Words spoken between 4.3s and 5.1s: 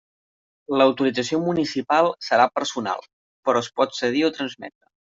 o transmetre.